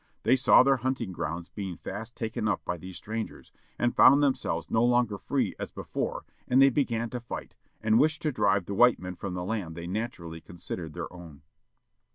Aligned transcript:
They 0.23 0.35
saw 0.35 0.63
their 0.63 0.77
him 0.77 0.95
ting 0.95 1.13
groimds 1.13 1.51
being 1.53 1.77
fast 1.77 2.15
taken 2.15 2.47
up 2.47 2.65
by 2.65 2.77
these 2.77 2.97
strangers, 2.97 3.51
and 3.77 3.95
found 3.95 4.23
themselves 4.23 4.71
no 4.71 4.83
longer 4.83 5.19
free 5.19 5.53
as 5.59 5.69
before 5.69 6.25
and 6.47 6.59
they 6.59 6.71
began 6.71 7.11
to 7.11 7.19
fight, 7.19 7.53
and 7.83 7.99
wished 7.99 8.23
to 8.23 8.31
drive 8.31 8.65
the 8.65 8.73
white 8.73 8.97
men 8.97 9.15
from 9.15 9.35
the 9.35 9.45
land 9.45 9.75
they 9.75 9.85
naturally 9.85 10.41
considered 10.41 10.93
their 10.93 11.07
JiJ| 11.07 11.17
own. 11.17 11.41